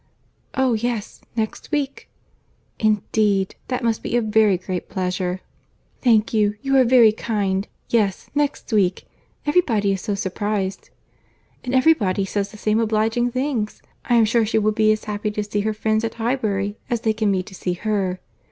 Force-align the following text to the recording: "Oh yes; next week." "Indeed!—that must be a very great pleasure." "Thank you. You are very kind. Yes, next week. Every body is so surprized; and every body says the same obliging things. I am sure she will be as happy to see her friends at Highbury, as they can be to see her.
"Oh 0.55 0.73
yes; 0.73 1.21
next 1.35 1.69
week." 1.71 2.09
"Indeed!—that 2.79 3.83
must 3.83 4.01
be 4.01 4.17
a 4.17 4.21
very 4.23 4.57
great 4.57 4.89
pleasure." 4.89 5.41
"Thank 6.01 6.33
you. 6.33 6.55
You 6.63 6.75
are 6.77 6.83
very 6.85 7.11
kind. 7.11 7.67
Yes, 7.87 8.27
next 8.33 8.73
week. 8.73 9.07
Every 9.45 9.61
body 9.61 9.91
is 9.91 10.01
so 10.01 10.15
surprized; 10.15 10.89
and 11.63 11.75
every 11.75 11.93
body 11.93 12.25
says 12.25 12.49
the 12.49 12.57
same 12.57 12.79
obliging 12.79 13.29
things. 13.29 13.83
I 14.03 14.15
am 14.15 14.25
sure 14.25 14.43
she 14.43 14.57
will 14.57 14.71
be 14.71 14.91
as 14.91 15.03
happy 15.03 15.29
to 15.29 15.43
see 15.43 15.59
her 15.61 15.71
friends 15.75 16.03
at 16.03 16.15
Highbury, 16.15 16.77
as 16.89 17.01
they 17.01 17.13
can 17.13 17.31
be 17.31 17.43
to 17.43 17.53
see 17.53 17.73
her. 17.73 18.19